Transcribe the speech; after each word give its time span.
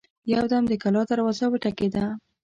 يودم 0.33 0.63
د 0.67 0.73
کلا 0.83 1.01
دروازه 1.11 1.45
وټکېده. 1.49 2.05